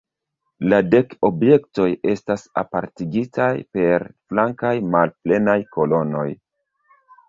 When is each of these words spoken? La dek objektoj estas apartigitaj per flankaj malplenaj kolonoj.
La 0.69 0.79
dek 0.95 1.13
objektoj 1.29 1.85
estas 2.15 2.47
apartigitaj 2.63 3.51
per 3.79 4.09
flankaj 4.17 4.77
malplenaj 4.99 5.61
kolonoj. 5.79 6.31